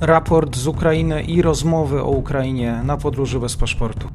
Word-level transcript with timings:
raport 0.00 0.56
z 0.56 0.66
Ukrainy 0.66 1.22
i 1.22 1.42
rozmowy 1.42 2.02
o 2.02 2.10
Ukrainie 2.10 2.82
na 2.84 2.96
podróży 2.96 3.40
bez 3.40 3.56
paszportu. 3.56 4.08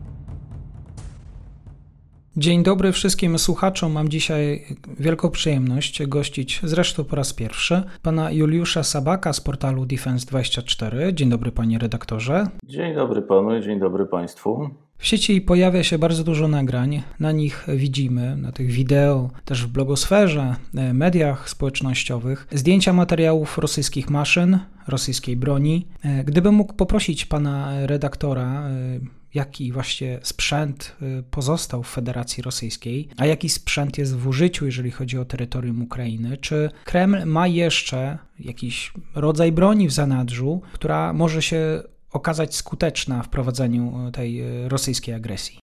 Dzień 2.38 2.64
dobry 2.64 2.92
wszystkim 2.92 3.40
słuchaczom. 3.40 3.92
Mam 3.92 4.10
dzisiaj 4.10 4.66
wielką 5.00 5.30
przyjemność 5.30 6.08
gościć, 6.08 6.60
zresztą 6.64 7.04
po 7.04 7.16
raz 7.16 7.34
pierwszy, 7.34 7.84
pana 8.02 8.32
Juliusza 8.32 8.84
Sabaka 8.84 9.34
z 9.34 9.42
portalu 9.42 9.86
Defense24. 9.86 11.14
Dzień 11.14 11.30
dobry 11.30 11.52
panie 11.52 11.80
redaktorze. 11.80 12.48
Dzień 12.66 12.96
dobry 12.96 13.22
panu 13.22 13.58
i 13.58 13.62
dzień 13.62 13.80
dobry 13.80 14.06
państwu. 14.06 14.70
W 15.04 15.08
sieci 15.08 15.42
pojawia 15.42 15.84
się 15.84 15.98
bardzo 15.98 16.24
dużo 16.24 16.48
nagrań. 16.48 17.04
Na 17.20 17.32
nich 17.32 17.68
widzimy, 17.68 18.38
na 18.38 18.52
tych 18.52 18.72
wideo, 18.72 19.30
też 19.46 19.66
w 19.66 19.68
blogosferze, 19.68 20.56
e, 20.76 20.94
mediach 20.94 21.50
społecznościowych, 21.50 22.48
zdjęcia 22.52 22.94
materiałów 22.94 23.58
rosyjskich 23.58 24.10
maszyn, 24.10 24.60
rosyjskiej 24.88 25.36
broni. 25.36 25.88
E, 26.04 26.24
gdybym 26.24 26.56
mógł 26.56 26.74
poprosić 26.74 27.26
pana 27.26 27.86
redaktora, 27.88 28.70
e, 28.70 29.00
jaki 29.34 29.72
właśnie 29.72 30.20
sprzęt 30.22 30.96
pozostał 31.32 31.84
w 31.84 31.88
Federacji 31.88 32.44
Rosyjskiej, 32.44 33.10
a 33.18 33.26
jaki 33.26 33.50
sprzęt 33.50 33.98
jest 33.98 34.16
w 34.16 34.28
użyciu, 34.28 34.66
jeżeli 34.66 34.92
chodzi 34.92 35.18
o 35.18 35.26
terytorium 35.26 35.82
Ukrainy, 35.82 36.38
czy 36.38 36.70
Kreml 36.86 37.26
ma 37.26 37.48
jeszcze 37.48 38.18
jakiś 38.40 38.94
rodzaj 39.16 39.52
broni 39.52 39.88
w 39.88 39.92
zanadrzu, 39.92 40.62
która 40.74 41.14
może 41.14 41.42
się 41.42 41.84
okazać 42.14 42.56
skuteczna 42.56 43.24
w 43.24 43.30
prowadzeniu 43.30 43.94
e, 44.08 44.12
tej 44.12 44.42
e, 44.42 44.70
rosyjskiej 44.70 45.16
agresji? 45.16 45.60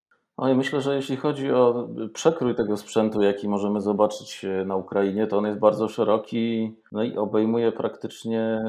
I 0.51 0.55
myślę, 0.55 0.81
że 0.81 0.95
jeśli 0.95 1.17
chodzi 1.17 1.51
o 1.51 1.89
przekrój 2.13 2.55
tego 2.55 2.77
sprzętu, 2.77 3.21
jaki 3.21 3.49
możemy 3.49 3.81
zobaczyć 3.81 4.45
e, 4.45 4.65
na 4.65 4.75
Ukrainie, 4.75 5.27
to 5.27 5.37
on 5.37 5.45
jest 5.45 5.59
bardzo 5.59 5.87
szeroki 5.87 6.75
no 6.91 7.03
i 7.03 7.17
obejmuje 7.17 7.71
praktycznie 7.71 8.63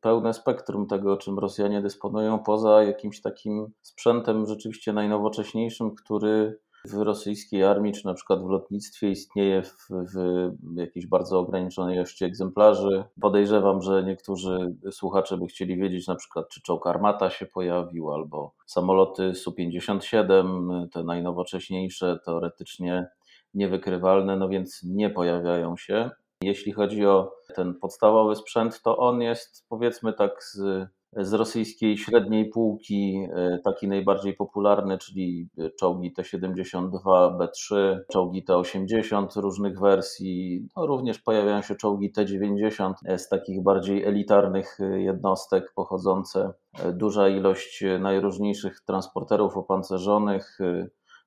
pełne 0.00 0.34
spektrum 0.34 0.86
tego, 0.86 1.16
czym 1.16 1.38
Rosjanie 1.38 1.82
dysponują, 1.82 2.38
poza 2.38 2.82
jakimś 2.82 3.20
takim 3.20 3.66
sprzętem 3.82 4.46
rzeczywiście 4.46 4.92
najnowocześniejszym, 4.92 5.94
który 5.94 6.58
w 6.84 6.94
rosyjskiej 6.94 7.64
armii, 7.64 7.92
czy 7.92 8.06
na 8.06 8.14
przykład 8.14 8.42
w 8.42 8.48
lotnictwie 8.48 9.10
istnieje 9.10 9.62
w, 9.62 9.88
w 10.14 10.76
jakiejś 10.76 11.06
bardzo 11.06 11.38
ograniczonej 11.38 11.96
ilości 11.96 12.24
egzemplarzy. 12.24 13.04
Podejrzewam, 13.20 13.82
że 13.82 14.04
niektórzy 14.04 14.76
słuchacze 14.90 15.36
by 15.36 15.46
chcieli 15.46 15.76
wiedzieć 15.76 16.06
na 16.06 16.14
przykład, 16.14 16.48
czy 16.48 16.62
czołg 16.62 16.86
Armata 16.86 17.30
się 17.30 17.46
pojawił, 17.46 18.12
albo 18.12 18.54
samoloty 18.66 19.34
Su-57, 19.34 20.88
te 20.88 21.04
najnowocześniejsze, 21.04 22.18
teoretycznie 22.24 23.06
niewykrywalne, 23.54 24.36
no 24.36 24.48
więc 24.48 24.82
nie 24.82 25.10
pojawiają 25.10 25.76
się. 25.76 26.10
Jeśli 26.42 26.72
chodzi 26.72 27.06
o 27.06 27.32
ten 27.54 27.74
podstawowy 27.74 28.36
sprzęt, 28.36 28.82
to 28.82 28.96
on 28.96 29.20
jest 29.20 29.66
powiedzmy 29.68 30.12
tak 30.12 30.44
z 30.44 30.88
z 31.16 31.32
rosyjskiej 31.32 31.98
średniej 31.98 32.48
półki, 32.48 33.26
e, 33.34 33.58
taki 33.64 33.88
najbardziej 33.88 34.34
popularny, 34.34 34.98
czyli 34.98 35.48
czołgi 35.78 36.12
T-72, 36.12 37.38
B-3, 37.38 37.98
czołgi 38.12 38.44
T-80 38.44 39.40
różnych 39.40 39.80
wersji. 39.80 40.68
No, 40.76 40.86
również 40.86 41.18
pojawiają 41.18 41.62
się 41.62 41.74
czołgi 41.74 42.12
T-90 42.12 42.92
e, 43.06 43.18
z 43.18 43.28
takich 43.28 43.62
bardziej 43.62 44.04
elitarnych 44.04 44.80
e, 44.80 45.00
jednostek 45.00 45.72
pochodzące. 45.74 46.52
Duża 46.92 47.28
ilość 47.28 47.84
najróżniejszych 48.00 48.80
transporterów 48.80 49.56
opancerzonych, 49.56 50.58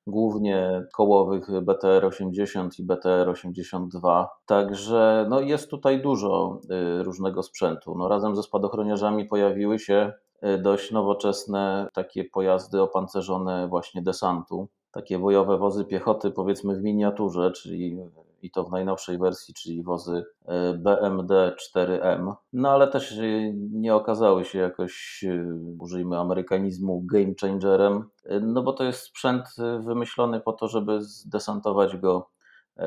głównie 0.08 0.86
kołowych 0.94 1.48
BTR-80 1.48 2.68
i 2.78 2.86
BTR-82. 2.86 4.26
Także 4.46 5.26
no, 5.30 5.40
jest 5.40 5.70
tutaj 5.70 6.02
dużo 6.02 6.60
y, 7.00 7.02
różnego 7.02 7.42
sprzętu. 7.42 7.94
No, 7.98 8.08
razem 8.08 8.36
ze 8.36 8.42
spadochroniarzami 8.42 9.24
pojawiły 9.24 9.78
się 9.78 10.12
y, 10.44 10.58
dość 10.58 10.90
nowoczesne 10.90 11.88
takie 11.94 12.24
pojazdy 12.24 12.82
opancerzone 12.82 13.68
właśnie 13.68 14.02
desantu 14.02 14.68
takie 14.92 15.18
bojowe 15.18 15.58
wozy 15.58 15.84
piechoty, 15.84 16.30
powiedzmy 16.30 16.76
w 16.76 16.82
miniaturze, 16.82 17.52
czyli 17.52 17.98
i 18.42 18.50
to 18.50 18.64
w 18.64 18.70
najnowszej 18.70 19.18
wersji, 19.18 19.54
czyli 19.54 19.82
wozy 19.82 20.24
e, 20.46 20.74
BMD 20.74 21.56
4M, 21.76 22.34
no 22.52 22.70
ale 22.70 22.88
też 22.88 23.18
e, 23.18 23.52
nie 23.54 23.94
okazały 23.94 24.44
się 24.44 24.58
jakoś, 24.58 25.24
e, 25.28 25.44
użyjmy 25.78 26.18
amerykanizmu, 26.18 27.02
game 27.12 27.32
changerem, 27.40 28.04
no 28.42 28.62
bo 28.62 28.72
to 28.72 28.84
jest 28.84 29.00
sprzęt 29.00 29.44
wymyślony 29.80 30.40
po 30.40 30.52
to, 30.52 30.68
żeby 30.68 31.02
zdesantować 31.02 31.96
go 31.96 32.30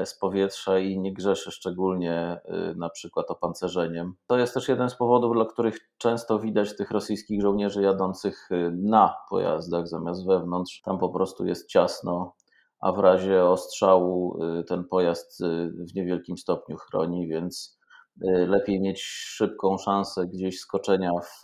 z 0.05 0.19
powietrza 0.19 0.79
i 0.79 0.99
nie 0.99 1.13
grzeszy 1.13 1.51
szczególnie 1.51 2.41
na 2.75 2.89
przykład 2.89 3.31
opancerzeniem. 3.31 4.13
To 4.27 4.37
jest 4.37 4.53
też 4.53 4.69
jeden 4.69 4.89
z 4.89 4.95
powodów, 4.95 5.33
dla 5.33 5.45
których 5.45 5.77
często 5.97 6.39
widać 6.39 6.75
tych 6.77 6.91
rosyjskich 6.91 7.41
żołnierzy 7.41 7.81
jadących 7.81 8.49
na 8.71 9.15
pojazdach 9.29 9.87
zamiast 9.87 10.27
wewnątrz. 10.27 10.81
Tam 10.81 10.99
po 10.99 11.09
prostu 11.09 11.45
jest 11.45 11.69
ciasno, 11.69 12.33
a 12.81 12.91
w 12.91 12.99
razie 12.99 13.43
ostrzału 13.43 14.39
ten 14.67 14.83
pojazd 14.83 15.43
w 15.91 15.95
niewielkim 15.95 16.37
stopniu 16.37 16.77
chroni, 16.77 17.27
więc 17.27 17.81
Y, 18.25 18.47
lepiej 18.47 18.81
mieć 18.81 19.03
szybką 19.03 19.77
szansę 19.77 20.27
gdzieś 20.27 20.59
skoczenia 20.59 21.11
w, 21.23 21.41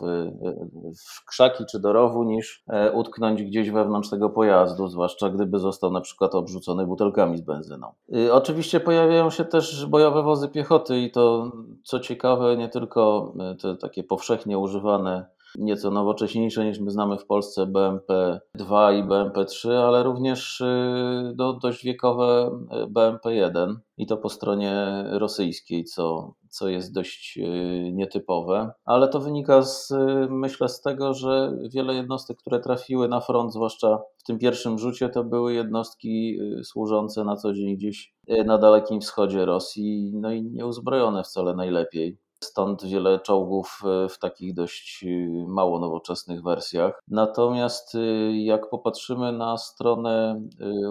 w 0.98 1.24
krzaki 1.26 1.64
czy 1.70 1.80
do 1.80 1.92
rowu, 1.92 2.24
niż 2.24 2.64
e, 2.68 2.92
utknąć 2.92 3.42
gdzieś 3.42 3.70
wewnątrz 3.70 4.10
tego 4.10 4.30
pojazdu, 4.30 4.88
zwłaszcza 4.88 5.30
gdyby 5.30 5.58
został 5.58 5.92
na 5.92 6.00
przykład 6.00 6.34
obrzucony 6.34 6.86
butelkami 6.86 7.38
z 7.38 7.40
benzyną. 7.40 7.92
Y, 8.16 8.32
oczywiście 8.32 8.80
pojawiają 8.80 9.30
się 9.30 9.44
też 9.44 9.86
bojowe 9.86 10.22
wozy 10.22 10.48
piechoty 10.48 10.98
i 10.98 11.10
to, 11.10 11.52
co 11.84 12.00
ciekawe, 12.00 12.56
nie 12.56 12.68
tylko 12.68 13.32
te 13.62 13.76
takie 13.76 14.04
powszechnie 14.04 14.58
używane 14.58 15.26
nieco 15.58 15.90
nowocześniejsze 15.90 16.64
niż 16.64 16.80
my 16.80 16.90
znamy 16.90 17.18
w 17.18 17.26
Polsce 17.26 17.66
BMP-2 17.66 18.98
i 18.98 19.02
BMP-3, 19.02 19.72
ale 19.72 20.02
również 20.02 20.60
y, 20.60 21.32
do, 21.34 21.52
dość 21.52 21.84
wiekowe 21.84 22.50
BMP-1 22.90 23.74
i 23.98 24.06
to 24.06 24.16
po 24.16 24.28
stronie 24.28 25.04
rosyjskiej, 25.10 25.84
co, 25.84 26.34
co 26.48 26.68
jest 26.68 26.92
dość 26.92 27.38
y, 27.38 27.92
nietypowe, 27.92 28.72
ale 28.84 29.08
to 29.08 29.20
wynika 29.20 29.62
z, 29.62 29.92
myślę 30.30 30.68
z 30.68 30.80
tego, 30.80 31.14
że 31.14 31.52
wiele 31.74 31.94
jednostek, 31.94 32.38
które 32.38 32.60
trafiły 32.60 33.08
na 33.08 33.20
front, 33.20 33.52
zwłaszcza 33.52 33.98
w 34.18 34.22
tym 34.22 34.38
pierwszym 34.38 34.78
rzucie, 34.78 35.08
to 35.08 35.24
były 35.24 35.54
jednostki 35.54 36.38
y, 36.60 36.64
służące 36.64 37.24
na 37.24 37.36
co 37.36 37.52
dzień 37.52 37.76
gdzieś 37.76 38.14
na 38.46 38.58
Dalekim 38.58 39.00
Wschodzie 39.00 39.44
Rosji, 39.44 40.12
no 40.14 40.32
i 40.32 40.42
nieuzbrojone 40.42 41.22
wcale 41.24 41.54
najlepiej. 41.54 42.18
Stąd 42.44 42.84
wiele 42.84 43.20
czołgów 43.20 43.80
e, 43.84 44.08
w 44.08 44.18
takich 44.18 44.54
dość 44.54 45.04
e, 45.04 45.08
mało 45.48 45.78
nowoczesnych 45.78 46.42
wersjach. 46.42 47.00
Natomiast 47.08 47.94
e, 47.94 47.98
jak 48.44 48.70
popatrzymy 48.70 49.32
na 49.32 49.56
stronę 49.56 50.42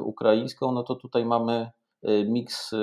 ukraińską, 0.04 0.72
no 0.72 0.84
to 0.84 0.96
tutaj 0.96 1.26
mamy 1.26 1.72
miks 2.04 2.74
y, 2.74 2.78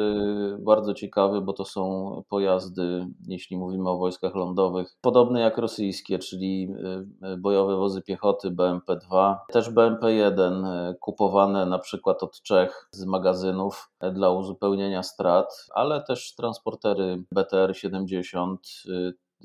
bardzo 0.61 0.95
ciekawy, 0.95 1.41
bo 1.41 1.53
to 1.53 1.65
są 1.65 2.23
pojazdy, 2.29 3.07
jeśli 3.29 3.57
mówimy 3.57 3.91
o 3.91 3.99
wojskach 3.99 4.35
lądowych, 4.35 4.97
podobne 5.01 5.41
jak 5.41 5.59
rosyjskie, 5.59 6.19
czyli 6.19 6.69
y, 7.25 7.37
bojowe 7.37 7.77
wozy 7.77 8.03
piechoty 8.03 8.51
BMP-2, 8.51 9.37
też 9.53 9.71
BMP-1, 9.71 10.65
kupowane 11.01 11.67
na 11.67 11.79
przykład 11.79 12.23
od 12.23 12.43
Czech 12.43 12.89
z 12.91 13.05
magazynów 13.05 13.91
dla 14.13 14.31
uzupełnienia 14.31 15.03
strat, 15.03 15.67
ale 15.75 16.03
też 16.03 16.35
transportery 16.35 17.25
BTR-70, 17.37 18.57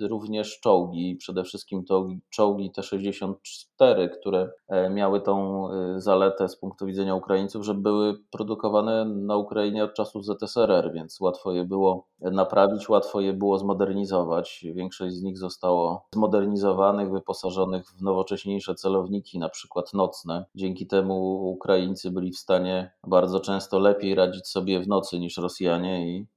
również 0.01 0.59
czołgi, 0.59 1.15
przede 1.15 1.43
wszystkim 1.43 1.85
to 1.85 2.07
czołgi 2.29 2.71
T-64, 2.71 4.09
które 4.19 4.51
e, 4.67 4.89
miały 4.89 5.21
tą 5.21 5.67
e, 5.71 6.01
zaletę 6.01 6.49
z 6.49 6.57
punktu 6.57 6.85
widzenia 6.85 7.15
Ukraińców, 7.15 7.65
że 7.65 7.73
były 7.73 8.17
produkowane 8.31 9.05
na 9.05 9.37
Ukrainie 9.37 9.83
od 9.83 9.93
czasów 9.93 10.25
ZSRR, 10.25 10.93
więc 10.93 11.19
łatwo 11.19 11.51
je 11.51 11.65
było 11.65 12.07
naprawić, 12.21 12.89
łatwo 12.89 13.21
je 13.21 13.33
było 13.33 13.57
zmodernizować. 13.57 14.65
Większość 14.73 15.15
z 15.15 15.23
nich 15.23 15.37
zostało 15.37 16.05
zmodernizowanych, 16.13 17.11
wyposażonych 17.11 17.85
w 17.85 18.01
nowocześniejsze 18.01 18.75
celowniki, 18.75 19.39
na 19.39 19.49
przykład 19.49 19.93
nocne. 19.93 20.45
Dzięki 20.55 20.87
temu 20.87 21.49
Ukraińcy 21.49 22.11
byli 22.11 22.31
w 22.31 22.39
stanie 22.39 22.91
bardzo 23.07 23.39
często 23.39 23.79
lepiej 23.79 24.15
radzić 24.15 24.47
sobie 24.47 24.81
w 24.81 24.87
nocy 24.87 25.19
niż 25.19 25.37
Rosjanie 25.37 26.07
i 26.07 26.27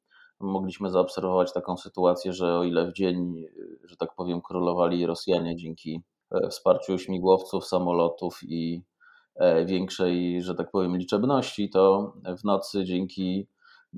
mogliśmy 0.42 0.90
zaobserwować 0.90 1.52
taką 1.52 1.76
sytuację, 1.76 2.32
że 2.32 2.58
o 2.58 2.64
ile 2.64 2.86
w 2.86 2.92
dzień, 2.92 3.44
że 3.84 3.96
tak 3.96 4.14
powiem, 4.14 4.40
królowali 4.40 5.06
Rosjanie 5.06 5.56
dzięki 5.56 6.02
e, 6.30 6.48
wsparciu 6.48 6.98
śmigłowców, 6.98 7.66
samolotów 7.66 8.38
i 8.42 8.82
e, 9.34 9.64
większej, 9.64 10.42
że 10.42 10.54
tak 10.54 10.70
powiem, 10.70 10.96
liczebności, 10.96 11.70
to 11.70 12.12
w 12.38 12.44
nocy 12.44 12.84
dzięki 12.84 13.46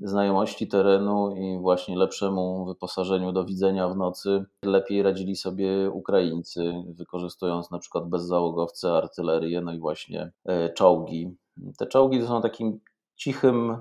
znajomości 0.03 0.67
terenu 0.67 1.35
i 1.35 1.59
właśnie 1.59 1.97
lepszemu 1.97 2.65
wyposażeniu 2.65 3.31
do 3.31 3.45
widzenia 3.45 3.89
w 3.89 3.97
nocy 3.97 4.45
lepiej 4.63 5.03
radzili 5.03 5.35
sobie 5.35 5.91
Ukraińcy, 5.91 6.73
wykorzystując 6.87 7.71
na 7.71 7.79
przykład 7.79 8.09
bezzałogowce, 8.09 8.93
artylerię, 8.93 9.61
no 9.61 9.73
i 9.73 9.79
właśnie 9.79 10.31
e, 10.45 10.73
czołgi. 10.73 11.35
Te 11.77 11.87
czołgi 11.87 12.19
to 12.19 12.27
są 12.27 12.41
takim 12.41 12.79
cichym 13.15 13.77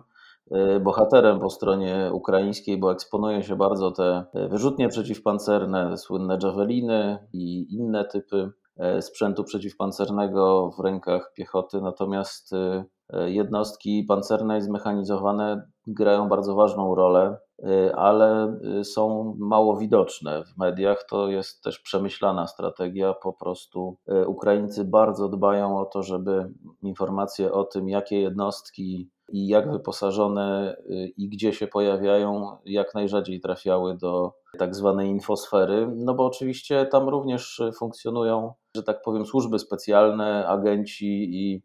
bohaterem 0.81 1.41
po 1.41 1.51
stronie 1.51 2.11
ukraińskiej, 2.13 2.79
bo 2.79 2.93
eksponuje 2.93 3.43
się 3.43 3.57
bardzo 3.57 3.91
te 3.91 4.25
wyrzutnie 4.49 4.89
przeciwpancerne, 4.89 5.99
słynne 5.99 6.39
javeliny 6.43 7.19
i 7.33 7.75
inne 7.75 8.05
typy 8.05 8.51
sprzętu 9.01 9.45
przeciwpancernego 9.45 10.71
w 10.79 10.81
rękach 10.81 11.33
piechoty. 11.37 11.81
Natomiast 11.81 12.51
jednostki 13.27 14.05
pancerne 14.09 14.59
i 14.59 14.63
zmechanizowane 14.63 15.67
grają 15.87 16.29
bardzo 16.29 16.55
ważną 16.55 16.95
rolę, 16.95 17.37
y, 17.59 17.95
ale 17.95 18.57
y, 18.81 18.85
są 18.85 19.35
mało 19.39 19.77
widoczne 19.77 20.45
w 20.45 20.59
mediach. 20.59 21.07
To 21.11 21.29
jest 21.29 21.63
też 21.63 21.79
przemyślana 21.79 22.47
strategia. 22.47 23.15
Po 23.23 23.33
prostu 23.33 23.97
y, 24.13 24.29
Ukraińcy 24.29 24.85
bardzo 24.85 25.29
dbają 25.29 25.79
o 25.79 25.85
to, 25.85 26.03
żeby 26.03 26.53
informacje 26.83 27.53
o 27.53 27.65
tym, 27.65 27.89
jakie 27.89 28.21
jednostki 28.21 29.11
i 29.33 29.49
jak 29.49 29.73
wyposażone 29.73 30.77
i 31.17 31.29
gdzie 31.29 31.53
się 31.53 31.67
pojawiają, 31.67 32.57
jak 32.65 32.95
najrzadziej 32.95 33.41
trafiały 33.41 33.97
do 33.97 34.33
tak 34.59 34.75
zwanej 34.75 35.09
infosfery. 35.09 35.93
No 35.97 36.15
bo 36.15 36.27
oczywiście 36.27 36.87
tam 36.87 37.09
również 37.09 37.63
funkcjonują, 37.79 38.53
że 38.77 38.83
tak 38.83 39.03
powiem, 39.03 39.27
służby 39.27 39.59
specjalne, 39.59 40.47
agenci 40.47 41.29
i 41.33 41.63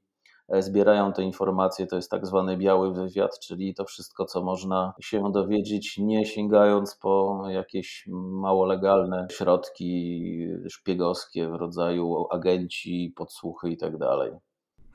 E, 0.49 0.61
zbierają 0.61 1.13
te 1.13 1.23
informacje. 1.23 1.87
To 1.87 1.95
jest 1.95 2.11
tak 2.11 2.25
zwany 2.25 2.57
biały 2.57 2.93
wywiad, 2.93 3.39
czyli 3.39 3.73
to 3.73 3.85
wszystko, 3.85 4.25
co 4.25 4.43
można 4.43 4.93
się 5.01 5.31
dowiedzieć, 5.31 5.97
nie 5.97 6.25
sięgając 6.25 6.95
po 6.95 7.43
jakieś 7.49 8.05
mało 8.41 8.65
legalne 8.65 9.27
środki 9.31 10.47
szpiegowskie 10.69 11.47
w 11.49 11.53
rodzaju 11.53 12.25
agenci, 12.31 13.13
podsłuchy 13.15 13.69
itd. 13.69 14.07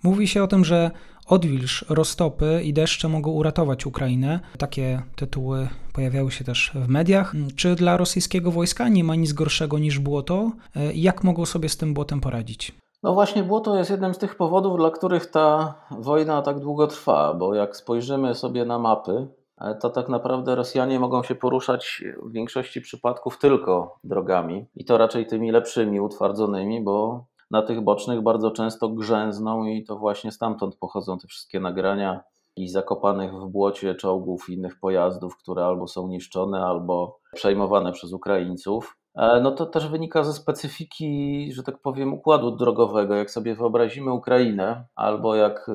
Mówi 0.04 0.28
się 0.28 0.42
o 0.42 0.46
tym, 0.46 0.64
że 0.64 0.90
odwilż, 1.28 1.84
roztopy 1.88 2.60
i 2.64 2.72
deszcze 2.72 3.08
mogą 3.08 3.30
uratować 3.30 3.86
Ukrainę. 3.86 4.40
Takie 4.58 5.02
tytuły 5.16 5.68
pojawiały 5.92 6.30
się 6.30 6.44
też 6.44 6.72
w 6.74 6.88
mediach. 6.88 7.32
Czy 7.56 7.74
dla 7.74 7.96
rosyjskiego 7.96 8.50
wojska 8.50 8.88
nie 8.88 9.04
ma 9.04 9.14
nic 9.14 9.32
gorszego 9.32 9.78
niż 9.78 9.98
błoto? 9.98 10.50
Jak 10.94 11.24
mogą 11.24 11.46
sobie 11.46 11.68
z 11.68 11.76
tym 11.76 11.94
błotem 11.94 12.20
poradzić? 12.20 12.72
No 13.02 13.14
właśnie 13.14 13.42
błoto 13.42 13.76
jest 13.76 13.90
jednym 13.90 14.14
z 14.14 14.18
tych 14.18 14.36
powodów, 14.36 14.76
dla 14.76 14.90
których 14.90 15.26
ta 15.26 15.74
wojna 15.90 16.42
tak 16.42 16.60
długo 16.60 16.86
trwa, 16.86 17.34
bo 17.34 17.54
jak 17.54 17.76
spojrzymy 17.76 18.34
sobie 18.34 18.64
na 18.64 18.78
mapy, 18.78 19.28
e, 19.60 19.74
to 19.74 19.90
tak 19.90 20.08
naprawdę 20.08 20.54
Rosjanie 20.54 21.00
mogą 21.00 21.22
się 21.22 21.34
poruszać 21.34 22.04
w 22.22 22.32
większości 22.32 22.80
przypadków 22.80 23.38
tylko 23.38 23.98
drogami 24.04 24.66
i 24.74 24.84
to 24.84 24.98
raczej 24.98 25.26
tymi 25.26 25.52
lepszymi, 25.52 26.00
utwardzonymi, 26.00 26.84
bo 26.84 27.24
na 27.54 27.62
tych 27.62 27.80
bocznych 27.80 28.22
bardzo 28.22 28.50
często 28.50 28.88
grzęzną 28.88 29.64
i 29.64 29.84
to 29.84 29.96
właśnie 29.98 30.32
stamtąd 30.32 30.76
pochodzą 30.76 31.18
te 31.18 31.28
wszystkie 31.28 31.60
nagrania 31.60 32.20
i 32.56 32.68
zakopanych 32.68 33.32
w 33.32 33.46
błocie 33.46 33.94
czołgów 33.94 34.48
i 34.48 34.52
innych 34.52 34.80
pojazdów, 34.80 35.36
które 35.36 35.64
albo 35.64 35.88
są 35.88 36.08
niszczone, 36.08 36.66
albo 36.66 37.18
przejmowane 37.34 37.92
przez 37.92 38.12
Ukraińców. 38.12 38.96
E, 39.14 39.40
no 39.40 39.52
to 39.52 39.66
też 39.66 39.88
wynika 39.88 40.24
ze 40.24 40.32
specyfiki, 40.32 41.52
że 41.52 41.62
tak 41.62 41.78
powiem, 41.78 42.14
układu 42.14 42.50
drogowego. 42.50 43.14
Jak 43.14 43.30
sobie 43.30 43.54
wyobrazimy 43.54 44.12
Ukrainę, 44.12 44.84
albo 44.94 45.34
jak 45.34 45.68
y, 45.68 45.72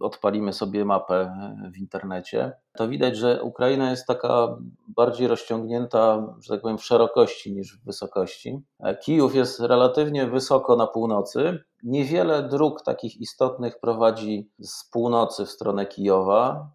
odpalimy 0.00 0.52
sobie 0.52 0.84
mapę 0.84 1.36
w 1.74 1.78
internecie, 1.78 2.52
to 2.76 2.88
widać, 2.88 3.16
że 3.16 3.42
Ukraina 3.42 3.90
jest 3.90 4.06
taka 4.06 4.56
bardziej 4.88 5.28
rozciągnięta, 5.28 6.34
że 6.40 6.54
tak 6.54 6.62
powiem, 6.62 6.78
w 6.78 6.84
szerokości 6.84 7.54
niż 7.54 7.78
w 7.78 7.84
wysokości. 7.84 8.62
E, 8.80 8.96
Kijów 8.96 9.34
jest 9.34 9.60
relatywnie 9.60 10.26
wysoko 10.26 10.76
na 10.76 10.86
północy. 10.86 11.58
Niewiele 11.82 12.42
dróg 12.42 12.82
takich 12.82 13.20
istotnych 13.20 13.80
prowadzi 13.80 14.50
z 14.58 14.90
północy 14.90 15.44
w 15.44 15.50
stronę 15.50 15.86
Kijowa. 15.86 16.70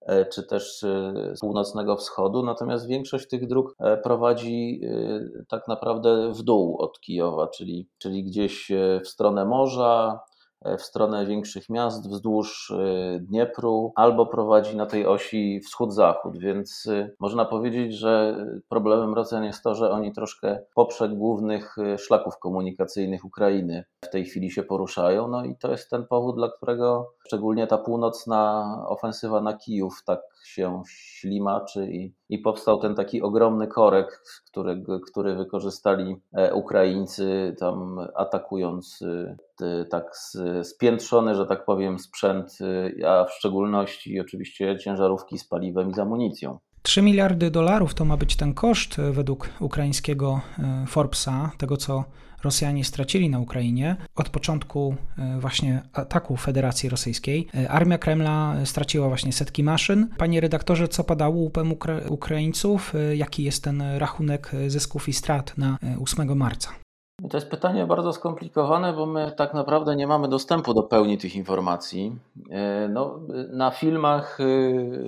E, 0.00 0.26
czy 0.26 0.42
też 0.42 0.82
e, 0.82 1.12
z 1.36 1.40
północnego 1.40 1.96
wschodu, 1.96 2.42
natomiast 2.42 2.86
większość 2.86 3.28
tych 3.28 3.46
dróg 3.46 3.74
e, 3.78 3.96
prowadzi 3.96 4.80
tak 5.48 5.68
naprawdę 5.68 6.32
w 6.32 6.42
dół 6.42 6.76
od 6.78 7.00
Kijowa, 7.00 7.48
czyli, 7.48 7.88
czyli 7.98 8.24
gdzieś 8.24 8.68
w 9.04 9.08
stronę 9.08 9.44
morza, 9.44 10.20
w 10.64 10.82
stronę 10.82 11.26
większych 11.26 11.68
miast 11.68 12.08
wzdłuż 12.08 12.70
e, 12.70 13.18
Dniepru, 13.20 13.92
albo 13.96 14.26
prowadzi 14.26 14.76
na 14.76 14.86
tej 14.86 15.06
osi 15.06 15.60
wschód-zachód, 15.60 16.38
więc 16.38 16.86
e, 16.86 17.10
można 17.20 17.44
powiedzieć, 17.44 17.94
że 17.94 18.46
problemem 18.68 19.14
Rosjan 19.14 19.44
jest 19.44 19.62
to, 19.62 19.74
że 19.74 19.90
oni 19.90 20.12
troszkę 20.12 20.58
poprzek 20.74 21.14
głównych 21.14 21.76
szlaków 21.98 22.38
komunikacyjnych 22.38 23.24
Ukrainy 23.24 23.84
w 24.04 24.08
tej 24.08 24.24
chwili 24.24 24.50
się 24.50 24.62
poruszają, 24.62 25.28
no 25.28 25.44
i 25.44 25.56
to 25.56 25.70
jest 25.70 25.90
ten 25.90 26.06
powód, 26.06 26.36
dla 26.36 26.48
którego 26.48 27.12
szczególnie 27.26 27.66
ta 27.66 27.78
północna 27.78 28.66
ofensywa 28.88 29.40
na 29.40 29.52
Kijów 29.52 30.02
tak 30.06 30.20
się 30.44 30.82
ślimaczy 30.88 31.86
i, 31.86 32.14
i 32.28 32.38
powstał 32.38 32.78
ten 32.78 32.94
taki 32.94 33.22
ogromny 33.22 33.66
korek, 33.66 34.22
który, 34.50 34.82
który 35.10 35.34
wykorzystali 35.34 36.16
Ukraińcy 36.54 37.54
tam 37.58 37.98
atakując 38.14 39.04
tak 39.90 40.04
spiętrzony, 40.62 41.34
że 41.34 41.46
tak 41.46 41.64
powiem, 41.64 41.98
sprzęt, 41.98 42.58
y, 42.60 43.08
a 43.08 43.24
w 43.24 43.32
szczególności 43.32 44.20
oczywiście 44.20 44.78
ciężarówki 44.78 45.38
z 45.38 45.48
paliwem 45.48 45.90
i 45.90 45.94
z 45.94 45.98
amunicją. 45.98 46.58
3 46.82 47.02
miliardy 47.02 47.50
dolarów 47.50 47.94
to 47.94 48.04
ma 48.04 48.16
być 48.16 48.36
ten 48.36 48.54
koszt 48.54 48.98
y, 48.98 49.12
według 49.12 49.48
ukraińskiego 49.60 50.40
y, 50.84 50.86
Forbesa, 50.86 51.50
tego 51.58 51.76
co 51.76 52.04
Rosjanie 52.44 52.84
stracili 52.84 53.30
na 53.30 53.38
Ukrainie. 53.38 53.96
Od 54.16 54.28
początku 54.28 54.94
właśnie 55.40 55.82
ataku 55.92 56.36
Federacji 56.36 56.88
Rosyjskiej 56.88 57.48
armia 57.68 57.98
Kremla 57.98 58.56
straciła 58.64 59.08
właśnie 59.08 59.32
setki 59.32 59.64
maszyn. 59.64 60.08
Panie 60.18 60.40
redaktorze, 60.40 60.88
co 60.88 61.04
padało 61.04 61.36
łupem 61.36 61.72
Ukra 61.72 62.00
Ukraińców? 62.08 62.92
Jaki 63.14 63.44
jest 63.44 63.64
ten 63.64 63.82
rachunek 63.82 64.50
zysków 64.68 65.08
i 65.08 65.12
strat 65.12 65.58
na 65.58 65.78
8 66.02 66.36
marca? 66.36 66.70
To 67.30 67.36
jest 67.36 67.50
pytanie 67.50 67.86
bardzo 67.86 68.12
skomplikowane, 68.12 68.92
bo 68.92 69.06
my 69.06 69.32
tak 69.36 69.54
naprawdę 69.54 69.96
nie 69.96 70.06
mamy 70.06 70.28
dostępu 70.28 70.74
do 70.74 70.82
pełni 70.82 71.18
tych 71.18 71.36
informacji. 71.36 72.16
E, 72.50 72.88
no, 72.88 73.20
na 73.52 73.70
filmach, 73.70 74.40
e, 74.40 74.44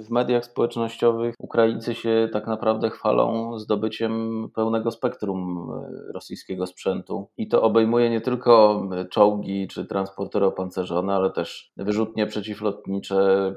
w 0.03 0.11
mediach 0.11 0.44
społecznościowych 0.44 1.35
Ukraińcy 1.38 1.94
się 1.94 2.29
tak 2.32 2.47
naprawdę 2.47 2.91
chwalą 2.91 3.59
zdobyciem 3.59 4.49
pełnego 4.55 4.91
spektrum 4.91 5.70
e, 6.09 6.12
rosyjskiego 6.12 6.67
sprzętu. 6.67 7.29
I 7.37 7.49
to 7.49 7.62
obejmuje 7.62 8.11
nie 8.11 8.20
tylko 8.20 8.82
czołgi 9.11 9.69
czy 9.69 9.87
transportery 9.87 10.47
opancerzone, 10.47 11.15
ale 11.15 11.31
też 11.31 11.73
wyrzutnie 11.76 12.26
przeciwlotnicze, 12.26 13.55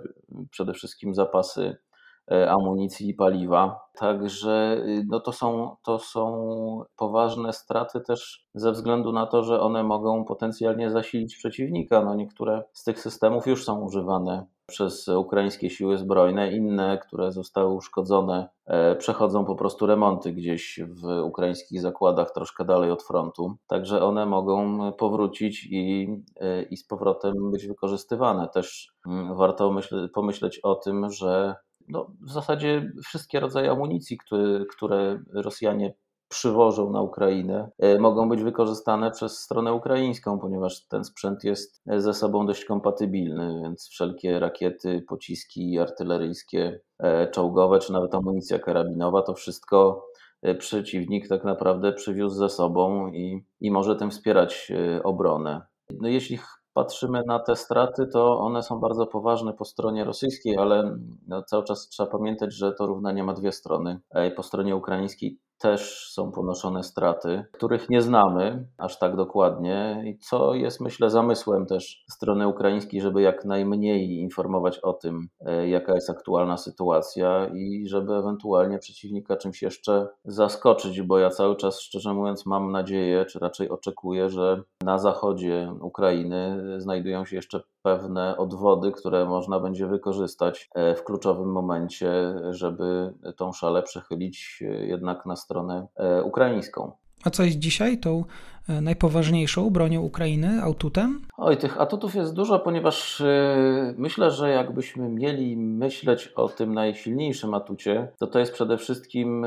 przede 0.50 0.74
wszystkim 0.74 1.16
zapasy 1.16 1.78
amunicji 2.28 3.10
i 3.10 3.14
paliwa. 3.14 3.86
Także 3.96 4.78
y, 4.86 5.06
no 5.08 5.20
to, 5.20 5.32
są, 5.32 5.76
to 5.84 6.00
są 6.00 6.84
poważne 6.98 7.54
straty 7.54 8.02
też 8.02 8.48
ze 8.54 8.72
względu 8.72 9.12
na 9.12 9.26
to, 9.26 9.44
że 9.44 9.62
one 9.62 9.84
mogą 9.84 10.26
potencjalnie 10.26 10.92
zasilić 10.92 11.36
przeciwnika. 11.36 12.04
No 12.04 12.16
niektóre 12.16 12.64
z 12.74 12.84
tych 12.84 13.00
systemów 13.00 13.48
już 13.48 13.66
są 13.66 13.82
używane 13.82 14.46
przez 14.68 15.08
ukraińskie 15.08 15.70
siły 15.70 15.98
zbrojne, 15.98 16.52
inne, 16.52 16.98
które 16.98 17.32
zostały 17.32 17.74
uszkodzone, 17.74 18.50
e, 18.66 18.96
przechodzą 18.96 19.46
po 19.46 19.56
prostu 19.56 19.86
remonty 19.86 20.34
gdzieś 20.34 20.80
w 20.88 21.24
ukraińskich 21.24 21.82
zakładach 21.82 22.32
troszkę 22.32 22.66
dalej 22.66 22.92
od 22.92 23.04
frontu. 23.04 23.56
Także 23.68 24.04
one 24.04 24.26
mogą 24.26 24.92
powrócić 24.94 25.68
i, 25.72 26.08
e, 26.40 26.64
i 26.64 26.78
z 26.78 26.88
powrotem 26.88 27.52
być 27.52 27.68
wykorzystywane. 27.68 28.48
Też 28.48 28.92
mm, 29.08 29.36
warto 29.36 29.72
myśl, 29.72 30.10
pomyśleć 30.10 30.60
o 30.60 30.76
tym, 30.76 31.12
że 31.12 31.56
no, 31.88 32.12
w 32.22 32.32
zasadzie 32.32 32.92
wszystkie 33.04 33.40
rodzaje 33.40 33.72
amunicji, 33.72 34.18
które, 34.18 34.66
które 34.66 35.20
Rosjanie 35.34 35.94
przywożą 36.28 36.92
na 36.92 37.02
Ukrainę, 37.02 37.70
e, 37.80 38.00
mogą 38.00 38.30
być 38.30 38.44
wykorzystane 38.44 39.12
przez 39.12 39.40
stronę 39.40 39.74
ukraińską, 39.74 40.40
ponieważ 40.40 40.88
ten 40.88 41.04
sprzęt 41.04 41.44
jest 41.44 41.82
ze 41.98 42.14
sobą 42.14 42.46
dość 42.46 42.66
kompatybilny, 42.66 43.62
więc 43.64 43.88
wszelkie 43.88 44.40
rakiety, 44.40 45.06
pociski 45.08 45.80
artyleryjskie, 45.80 46.80
e, 47.00 47.28
czołgowe, 47.32 47.80
czy 47.80 47.94
nawet 47.94 48.16
amunicja 48.16 48.60
karabinowa, 48.60 49.22
to 49.22 49.34
wszystko 49.34 50.06
e, 50.42 50.56
przeciwnik 50.56 51.28
tak 51.28 51.44
naprawdę 51.44 51.94
przywiózł 51.94 52.36
ze 52.36 52.50
sobą 52.50 53.08
i, 53.08 53.46
i 53.62 53.72
może 53.72 53.96
tym 53.96 54.12
wspierać 54.12 54.72
obronę. 55.04 55.62
No 56.02 56.08
jeśli 56.08 56.40
patrzymy 56.76 57.24
na 57.28 57.40
te 57.40 57.56
straty, 57.56 58.08
to 58.08 58.40
one 58.40 58.64
są 58.64 58.80
bardzo 58.80 59.08
poważne 59.08 59.54
po 59.54 59.66
stronie 59.66 60.04
rosyjskiej, 60.04 60.58
ale 60.58 60.98
no, 61.28 61.44
cały 61.44 61.64
czas 61.64 61.88
trzeba 61.88 62.12
pamiętać, 62.12 62.54
że 62.54 62.74
to 62.74 62.88
równanie 62.88 63.24
ma 63.24 63.34
dwie 63.34 63.52
strony. 63.52 64.00
Po 64.36 64.44
stronie 64.44 64.76
ukraińskiej 64.76 65.40
też 65.58 66.10
są 66.12 66.32
ponoszone 66.32 66.84
straty, 66.84 67.46
których 67.52 67.90
nie 67.90 68.02
znamy 68.02 68.68
aż 68.78 69.00
tak 69.00 69.16
dokładnie. 69.16 70.04
I 70.06 70.18
co 70.18 70.54
jest 70.54 70.82
myślę 70.82 71.10
zamysłem 71.10 71.66
też 71.66 72.06
strony 72.10 72.48
ukraińskiej, 72.48 73.02
żeby 73.02 73.22
jak 73.22 73.46
najmniej 73.46 74.20
informować 74.20 74.80
o 74.80 74.94
tym, 74.94 75.28
e, 75.46 75.70
jaka 75.70 75.96
jest 75.96 76.10
aktualna 76.10 76.58
sytuacja 76.58 77.48
i 77.48 77.88
żeby 77.88 78.14
ewentualnie 78.14 78.80
przeciwnika 78.80 79.38
czymś 79.38 79.62
jeszcze 79.62 80.08
zaskoczyć, 80.26 81.02
bo 81.02 81.20
ja 81.20 81.30
cały 81.30 81.56
czas 81.56 81.80
szczerze 81.82 82.14
mówiąc 82.14 82.46
mam 82.46 82.72
nadzieję, 82.72 83.26
czy 83.26 83.40
raczej 83.40 83.70
oczekuję, 83.70 84.30
że 84.30 84.62
na 84.84 84.98
zachodzie 84.98 85.74
Ukrainy 85.82 86.64
znajdują 86.78 87.26
się 87.26 87.36
jeszcze 87.36 87.62
pewne 87.86 88.38
odwody, 88.38 88.92
które 88.92 89.26
można 89.26 89.60
będzie 89.60 89.88
wykorzystać 89.88 90.70
e, 90.76 90.96
w 90.96 91.04
kluczowym 91.04 91.52
momencie, 91.52 92.12
żeby 92.50 93.14
tą 93.38 93.54
szalę 93.54 93.84
przechylić 93.84 94.64
e, 94.68 94.86
jednak 94.86 95.26
na 95.26 95.36
stronę 95.46 95.88
e, 95.96 96.24
ukraińską. 96.24 96.92
A 97.24 97.30
co 97.30 97.44
jest 97.44 97.60
dzisiaj 97.60 97.98
tą 97.98 98.24
e, 98.70 98.82
najpoważniejszą 98.82 99.70
bronią 99.70 100.02
Ukrainy, 100.02 100.62
atutem? 100.64 101.22
Oj, 101.38 101.58
tych 101.58 101.82
atutów 101.82 102.16
jest 102.16 102.34
dużo, 102.34 102.60
ponieważ 102.60 103.22
e, 103.22 103.94
myślę, 103.98 104.32
że 104.32 104.50
jakbyśmy 104.50 105.10
mieli 105.10 105.58
myśleć 105.58 106.28
o 106.28 106.50
tym 106.50 106.74
najsilniejszym 106.74 107.54
atucie, 107.54 108.08
to 108.20 108.28
to 108.28 108.40
jest 108.40 108.54
przede 108.54 108.78
wszystkim 108.78 109.46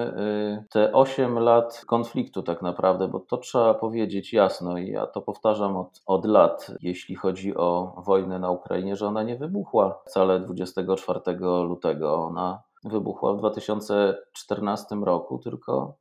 te 0.70 0.92
8 0.92 1.38
lat 1.38 1.82
konfliktu 1.86 2.42
tak 2.42 2.62
naprawdę, 2.62 3.08
bo 3.08 3.20
to 3.20 3.36
trzeba 3.36 3.74
powiedzieć 3.74 4.32
jasno 4.32 4.78
i 4.78 4.90
ja 4.90 5.06
to 5.06 5.20
powtarzam 5.20 5.76
od, 5.76 6.02
od 6.06 6.24
lat, 6.24 6.70
jeśli 6.82 7.14
chodzi 7.14 7.56
o 7.56 8.02
wojnę 8.06 8.38
na 8.38 8.50
Ukrainie, 8.50 8.96
że 8.96 9.06
ona 9.06 9.22
nie 9.22 9.36
wybuchła 9.36 9.98
wcale 10.06 10.40
24 10.40 11.20
lutego, 11.68 12.14
ona 12.14 12.67
wybuchła 12.84 13.34
w 13.34 13.38
2014 13.38 14.96
roku, 14.96 15.38
tylko 15.38 15.98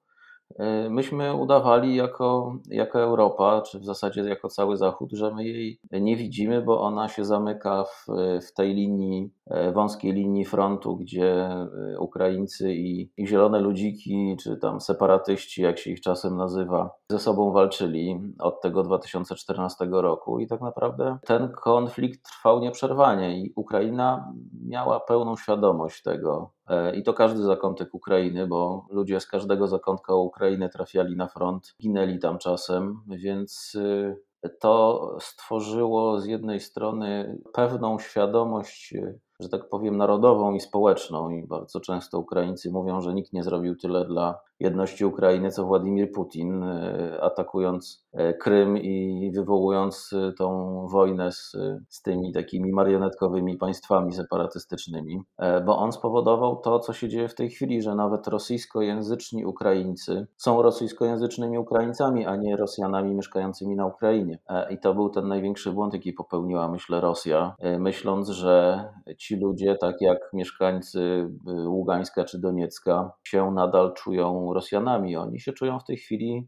E, 0.55 0.89
myśmy 0.89 1.35
udawali 1.35 1.95
jako, 1.95 2.55
jako 2.69 2.99
Europa, 2.99 3.61
czy 3.61 3.79
w 3.79 3.85
zasadzie 3.85 4.21
jako 4.21 4.47
cały 4.49 4.77
Zachód, 4.77 5.11
że 5.11 5.33
my 5.33 5.45
jej 5.45 5.79
nie 5.91 6.15
widzimy, 6.15 6.61
bo 6.61 6.81
ona 6.81 7.07
się 7.07 7.25
zamyka 7.25 7.83
w, 7.83 8.05
w 8.47 8.53
tej 8.53 8.73
linii, 8.73 9.31
e, 9.45 9.71
wąskiej 9.71 10.13
linii 10.13 10.45
frontu, 10.45 10.97
gdzie 10.97 11.33
e, 11.33 11.69
Ukraińcy 11.99 12.73
i, 12.73 13.11
i 13.17 13.27
zielone 13.27 13.59
ludziki, 13.59 14.37
czy 14.43 14.57
tam 14.57 14.81
separatyści, 14.81 15.61
jak 15.61 15.79
się 15.79 15.91
ich 15.91 16.01
czasem 16.01 16.37
nazywa, 16.37 16.89
ze 17.11 17.19
sobą 17.19 17.51
walczyli 17.51 18.19
od 18.39 18.61
tego 18.61 18.83
2014 18.83 19.87
roku. 19.91 20.39
I 20.39 20.47
tak 20.47 20.61
naprawdę 20.61 21.17
ten 21.25 21.51
konflikt 21.51 22.23
trwał 22.23 22.59
nieprzerwanie 22.59 23.39
i 23.39 23.53
Ukraina 23.55 24.33
miała 24.65 24.99
pełną 24.99 25.37
świadomość 25.37 26.03
tego, 26.03 26.51
E, 26.69 26.95
I 26.95 27.03
to 27.03 27.13
każdy 27.13 27.43
zakątek 27.43 27.93
Ukrainy, 27.93 28.47
bo 28.47 28.85
ludzie 28.89 29.19
z 29.19 29.27
każdego 29.27 29.67
zakątka 29.67 30.15
Ukrainy 30.15 30.69
trafiali 30.69 31.15
na 31.15 31.27
front, 31.27 31.75
ginęli 31.81 32.19
tam 32.19 32.37
czasem, 32.37 33.01
więc 33.07 33.75
y, 33.75 34.17
to 34.59 35.17
stworzyło 35.19 36.19
z 36.19 36.25
jednej 36.25 36.59
strony 36.59 37.37
pewną 37.53 37.99
świadomość 37.99 38.93
y, 38.93 39.19
że 39.39 39.49
tak 39.49 39.69
powiem, 39.69 39.97
narodową 39.97 40.53
i 40.53 40.59
społeczną. 40.59 41.29
I 41.29 41.47
bardzo 41.47 41.79
często 41.79 42.19
Ukraińcy 42.19 42.71
mówią, 42.71 43.01
że 43.01 43.13
nikt 43.13 43.33
nie 43.33 43.43
zrobił 43.43 43.75
tyle 43.75 44.05
dla 44.05 44.39
jedności 44.59 45.05
Ukrainy, 45.05 45.51
co 45.51 45.65
Władimir 45.65 46.11
Putin, 46.11 46.63
e, 46.63 47.17
atakując 47.21 48.05
e, 48.13 48.33
Krym 48.33 48.77
i 48.77 49.31
wywołując 49.35 50.13
e, 50.13 50.33
tą 50.33 50.77
wojnę 50.91 51.31
z, 51.31 51.51
z 51.89 52.01
tymi 52.01 52.33
takimi 52.33 52.71
marionetkowymi 52.71 53.57
państwami 53.57 54.13
separatystycznymi, 54.13 55.21
bo 55.65 55.77
on 55.77 55.91
spowodował 55.91 56.55
to, 56.55 56.79
co 56.79 56.93
się 56.93 57.09
dzieje 57.09 57.27
w 57.27 57.35
tej 57.35 57.49
chwili, 57.49 57.81
że 57.81 57.95
nawet 57.95 58.27
rosyjskojęzyczni 58.27 59.45
Ukraińcy 59.45 60.27
są 60.37 60.61
rosyjskojęzycznymi 60.61 61.57
Ukraińcami, 61.57 62.25
a 62.25 62.35
nie 62.35 62.55
Rosjanami 62.55 63.15
mieszkającymi 63.15 63.75
na 63.75 63.85
Ukrainie. 63.85 64.39
I 64.69 64.77
to 64.79 64.93
był 64.93 65.09
ten 65.09 65.27
największy 65.27 65.71
błąd, 65.71 65.93
jaki 65.93 66.13
popełniła, 66.13 66.67
myślę, 66.67 67.01
Rosja, 67.01 67.55
myśląc, 67.79 68.29
że 68.29 68.85
ci 69.17 69.35
ludzie, 69.35 69.75
tak 69.75 69.95
jak 70.01 70.17
mieszkańcy 70.33 71.29
Ługańska 71.67 72.25
czy 72.25 72.39
Doniecka, 72.39 73.11
się 73.23 73.51
nadal 73.51 73.93
czują 73.93 74.46
Rosjanami. 74.53 75.17
Oni 75.17 75.39
się 75.39 75.53
czują 75.53 75.79
w 75.79 75.83
tej 75.83 75.97
chwili 75.97 76.47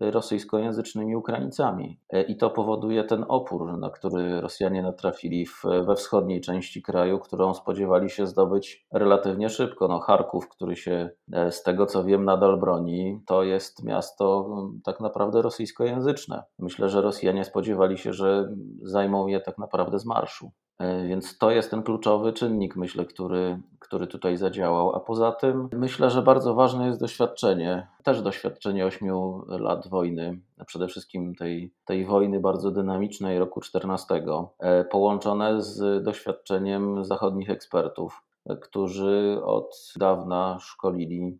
rosyjskojęzycznymi 0.00 1.16
Ukraińcami. 1.16 2.00
E, 2.10 2.22
I 2.22 2.36
to 2.36 2.50
powoduje 2.50 3.04
ten 3.04 3.24
opór, 3.28 3.78
na 3.78 3.90
który 3.90 4.40
Rosjanie 4.40 4.82
natrafili 4.82 5.46
w, 5.46 5.62
we 5.86 5.96
wschodniej 5.96 6.40
części 6.40 6.82
kraju, 6.82 7.18
którą 7.18 7.54
spodziewali 7.54 8.10
się 8.10 8.26
zdobyć 8.26 8.86
relatywnie 8.92 9.48
szybko. 9.48 9.88
No, 9.88 10.00
Charków, 10.00 10.48
który 10.48 10.76
się 10.76 11.10
e, 11.32 11.52
z 11.52 11.62
tego 11.62 11.86
co 11.86 12.04
wiem 12.04 12.24
nadal 12.24 12.60
broni, 12.60 13.20
to 13.26 13.42
jest 13.42 13.84
miasto 13.84 14.48
tak 14.84 15.00
naprawdę 15.00 15.42
rosyjskojęzyczne. 15.42 16.42
Myślę, 16.58 16.88
że 16.88 17.02
Rosjanie 17.02 17.44
spodziewali 17.44 17.98
się, 17.98 18.12
że 18.12 18.48
zajmą 18.82 19.26
je 19.26 19.40
tak 19.40 19.58
naprawdę 19.58 19.98
z 19.98 20.06
marszu. 20.06 20.50
E, 20.78 21.06
więc 21.06 21.38
to 21.38 21.50
jest 21.50 21.70
ten 21.70 21.82
kluczowy 21.82 22.32
czynnik, 22.32 22.76
myślę, 22.76 23.04
który, 23.04 23.60
który 23.78 24.06
tutaj 24.06 24.36
zadziałał. 24.36 24.96
A 24.96 25.00
poza 25.00 25.32
tym 25.32 25.68
myślę, 25.72 26.10
że 26.10 26.22
bardzo 26.22 26.54
ważne 26.54 26.86
jest 26.86 27.00
doświadczenie, 27.00 27.86
też 28.02 28.22
doświadczenie 28.22 28.86
ośmiu 28.86 29.44
lat 29.48 29.88
wojny, 29.88 30.40
przede 30.66 30.88
wszystkim 30.88 31.34
tej, 31.34 31.72
tej 31.84 32.06
wojny 32.06 32.40
bardzo 32.40 32.70
dynamicznej 32.70 33.38
roku 33.38 33.60
14, 33.60 34.22
e, 34.58 34.84
połączone 34.84 35.62
z 35.62 36.04
doświadczeniem 36.04 37.04
zachodnich 37.04 37.50
ekspertów, 37.50 38.22
e, 38.46 38.56
którzy 38.56 39.40
od 39.44 39.92
dawna 39.96 40.58
szkolili 40.60 41.38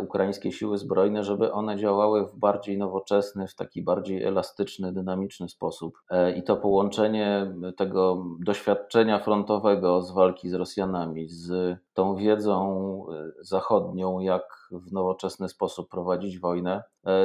ukraińskie 0.00 0.52
siły 0.52 0.78
zbrojne, 0.78 1.24
żeby 1.24 1.52
one 1.52 1.76
działały 1.76 2.26
w 2.26 2.36
bardziej 2.36 2.78
nowoczesny, 2.78 3.48
w 3.48 3.54
taki 3.54 3.82
bardziej 3.82 4.24
elastyczny, 4.24 4.92
dynamiczny 4.92 5.48
sposób. 5.48 5.98
E, 6.10 6.32
I 6.32 6.42
to 6.42 6.56
połączenie 6.56 7.54
tego 7.76 8.24
doświadczenia 8.40 9.18
frontowego 9.18 10.02
z 10.02 10.10
walki 10.10 10.48
z 10.48 10.54
Rosjanami, 10.54 11.28
z 11.28 11.78
tą 11.94 12.16
wiedzą 12.16 13.06
e, 13.08 13.44
zachodnią, 13.44 14.20
jak 14.20 14.68
w 14.72 14.92
nowoczesny 14.92 15.48
sposób 15.48 15.90
prowadzić 15.90 16.38
wojnę, 16.38 16.82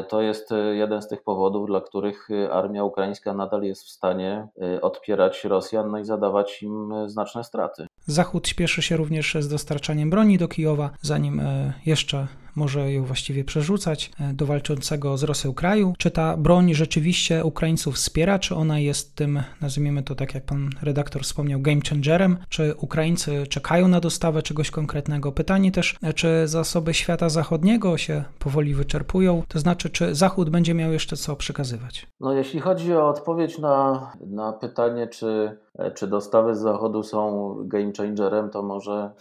to 0.10 0.22
jest 0.22 0.54
jeden 0.72 1.02
z 1.02 1.08
tych 1.08 1.24
powodów, 1.24 1.68
dla 1.68 1.82
których 1.82 2.28
armia 2.52 2.84
ukraińska 2.84 3.34
nadal 3.34 3.64
jest 3.64 3.84
w 3.84 3.90
stanie 3.90 4.48
odpierać 4.82 5.44
Rosjan 5.44 5.92
no 5.92 6.00
i 6.00 6.06
zadawać 6.06 6.64
im 6.64 6.94
znaczne 7.08 7.44
straty. 7.44 7.88
Zachód 8.08 8.48
śpieszy 8.48 8.82
się 8.82 8.98
również 8.98 9.38
z 9.40 9.48
dostarczaniem 9.48 10.10
broni 10.10 10.38
do 10.38 10.48
Kijowa, 10.48 10.90
zanim 11.02 11.40
e, 11.40 11.74
jeszcze 11.86 12.28
może 12.56 12.92
ją 12.92 13.06
właściwie 13.06 13.44
przerzucać 13.44 14.12
e, 14.20 14.34
do 14.34 14.46
walczącego 14.46 15.18
z 15.18 15.24
Rosją 15.24 15.54
kraju. 15.54 15.94
Czy 15.98 16.12
ta 16.12 16.38
broń 16.38 16.74
rzeczywiście 16.74 17.46
Ukraińców 17.46 17.96
wspiera, 17.96 18.40
czy 18.40 18.56
ona 18.56 18.80
jest 18.80 19.16
tym, 19.16 19.44
nazwijmy 19.62 20.04
to 20.04 20.16
tak 20.16 20.34
jak 20.34 20.46
pan 20.46 20.70
redaktor 20.82 21.24
wspomniał, 21.24 21.60
game 21.60 21.82
changerem? 21.90 22.38
Czy 22.50 22.76
Ukraińcy 22.78 23.48
czekają 23.48 23.88
na 23.88 24.00
dostawę 24.00 24.42
czegoś 24.42 24.72
konkretnego? 24.72 25.32
Pytanie 25.32 25.72
też, 25.72 25.98
e, 26.04 26.14
czy 26.14 26.48
zasoby 26.48 26.94
świata 26.94 27.30
zachodniego 27.30 27.98
się 27.98 28.24
powoli 28.40 28.74
wyczerpują, 28.74 29.44
to 29.48 29.60
znaczy, 29.60 29.90
czy 29.90 30.16
Zachód 30.16 30.50
będzie 30.50 30.74
miał 30.74 30.92
jeszcze 30.92 31.18
co 31.18 31.36
przekazywać? 31.36 32.08
No, 32.20 32.34
jeśli 32.34 32.60
chodzi 32.60 32.94
o 32.94 33.10
odpowiedź 33.10 33.60
na, 33.60 34.12
na 34.28 34.54
pytanie, 34.54 35.08
czy, 35.08 35.58
e, 35.80 35.92
czy 35.92 36.08
dostawy 36.08 36.56
z 36.56 36.60
Zachodu 36.60 37.04
są 37.04 37.56
game 37.68 37.92
changerem, 37.98 38.50
to 38.50 38.64
może 38.64 39.12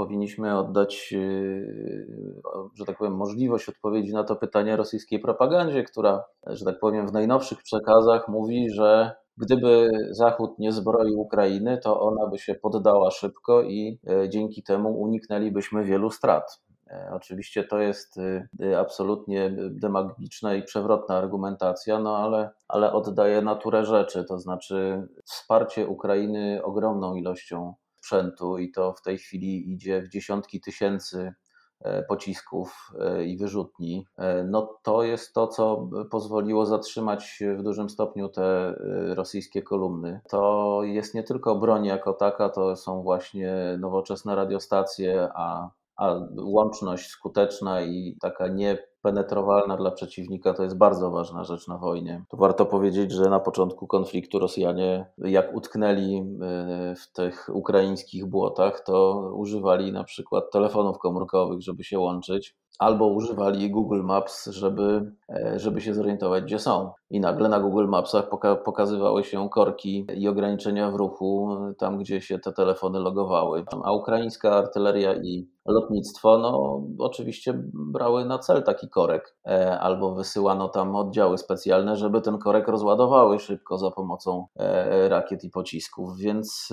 powinniśmy 0.00 0.58
oddać, 0.58 1.12
yy, 1.12 2.42
że 2.74 2.84
tak 2.84 2.98
powiem, 2.98 3.16
możliwość 3.16 3.68
odpowiedzi 3.68 4.12
na 4.12 4.24
to 4.24 4.36
pytanie 4.36 4.76
rosyjskiej 4.76 5.18
propagandzie, 5.18 5.84
która, 5.84 6.24
że 6.46 6.64
tak 6.64 6.80
powiem, 6.80 7.08
w 7.08 7.12
najnowszych 7.12 7.62
przekazach 7.62 8.28
mówi, 8.28 8.70
że 8.70 9.12
gdyby 9.36 9.90
Zachód 10.10 10.58
nie 10.58 10.72
zbroił 10.72 11.20
Ukrainy, 11.20 11.78
to 11.78 12.00
ona 12.00 12.26
by 12.26 12.38
się 12.38 12.54
poddała 12.54 13.10
szybko 13.10 13.62
i 13.62 14.00
e, 14.10 14.28
dzięki 14.28 14.62
temu 14.62 15.00
uniknęlibyśmy 15.00 15.84
wielu 15.84 16.10
strat. 16.10 16.62
E, 16.90 17.10
oczywiście 17.12 17.64
to 17.64 17.78
jest 17.78 18.18
e, 18.60 18.78
absolutnie 18.78 19.56
demagogiczna 19.70 20.54
i 20.54 20.62
przewrotna 20.62 21.16
argumentacja, 21.16 21.98
no 21.98 22.16
ale, 22.16 22.50
ale 22.68 22.92
oddaje 22.92 23.42
naturę 23.42 23.84
rzeczy, 23.84 24.24
to 24.24 24.38
znaczy 24.38 25.08
wsparcie 25.24 25.86
Ukrainy 25.86 26.60
ogromną 26.64 27.14
ilością 27.14 27.74
sprzętu 28.10 28.58
i 28.58 28.70
to 28.70 28.92
w 28.92 29.02
tej 29.02 29.18
chwili 29.18 29.72
idzie 29.72 30.02
w 30.02 30.08
dziesiątki 30.08 30.60
tysięcy 30.60 31.34
e, 31.80 32.02
pocisków 32.02 32.90
e, 33.00 33.24
i 33.24 33.36
wyrzutni, 33.36 34.06
e, 34.18 34.44
no 34.44 34.78
to 34.82 35.02
jest 35.02 35.34
to, 35.34 35.46
co 35.46 35.88
pozwoliło 36.10 36.66
zatrzymać 36.66 37.42
w 37.58 37.62
dużym 37.62 37.90
stopniu 37.90 38.28
te 38.28 38.74
rosyjskie 39.14 39.62
kolumny. 39.62 40.20
To 40.30 40.80
jest 40.82 41.14
nie 41.14 41.22
tylko 41.22 41.56
broń 41.56 41.86
jako 41.86 42.12
taka, 42.12 42.48
to 42.48 42.76
są 42.76 43.02
właśnie 43.02 43.76
nowoczesne 43.80 44.34
radiostacje, 44.34 45.28
a, 45.34 45.70
a 45.96 46.16
łączność 46.36 47.08
skuteczna 47.08 47.82
i 47.82 48.16
taka 48.20 48.48
nie 48.48 48.78
penetrowalna 49.02 49.76
dla 49.76 49.90
przeciwnika 49.90 50.54
to 50.54 50.62
jest 50.62 50.78
bardzo 50.78 51.10
ważna 51.10 51.44
rzecz 51.44 51.68
na 51.68 51.78
wojnie. 51.78 52.24
Tu 52.28 52.36
warto 52.36 52.66
powiedzieć, 52.66 53.12
że 53.12 53.30
na 53.30 53.40
początku 53.40 53.86
konfliktu 53.86 54.38
Rosjanie, 54.38 55.06
jak 55.18 55.54
utknęli 55.54 56.16
e, 56.42 56.94
w 56.94 57.12
tych 57.12 57.50
ukraińskich 57.52 58.26
błotach, 58.26 58.80
to 58.80 59.30
używali 59.34 59.92
na 59.92 60.04
przykład 60.04 60.44
telefonów 60.52 60.98
komórkowych, 60.98 61.62
żeby 61.62 61.84
się 61.84 61.98
łączyć. 61.98 62.56
albo 62.80 63.06
używali 63.06 63.70
Google 63.70 64.02
Maps, 64.02 64.46
żeby, 64.46 65.12
e, 65.28 65.58
żeby 65.58 65.80
się 65.80 65.94
zorientować, 65.94 66.44
gdzie 66.44 66.58
są. 66.58 66.92
I 67.10 67.20
nagle 67.20 67.48
na 67.48 67.60
Google 67.60 67.86
Mapsach 67.88 68.28
poka 68.28 68.56
pokazywały 68.56 69.24
się 69.24 69.48
korki 69.48 70.06
i 70.14 70.28
ograniczenia 70.28 70.90
w 70.90 70.94
ruchu 70.94 71.56
tam, 71.78 71.98
gdzie 71.98 72.20
się 72.20 72.38
te 72.38 72.52
telefony 72.52 72.98
logowały. 72.98 73.64
A 73.84 73.92
ukraińska 73.92 74.52
artyleria 74.56 75.14
i 75.14 75.48
lotnictwo, 75.66 76.38
no 76.38 76.82
oczywiście 76.98 77.62
brały 77.74 78.24
na 78.24 78.38
cel 78.38 78.62
taki 78.62 78.88
korek, 78.90 79.36
e, 79.46 79.80
albo 79.80 80.14
wysyłano 80.14 80.68
tam 80.68 80.96
oddziały 80.96 81.38
specjalne, 81.38 81.96
żeby 81.96 82.20
ten 82.20 82.38
korek 82.38 82.68
rozładowały 82.68 83.38
szybko 83.38 83.78
za 83.78 83.90
pomocą 83.90 84.46
e, 84.56 85.08
rakiet 85.08 85.44
i 85.44 85.50
pocisków, 85.50 86.16
więc 86.18 86.72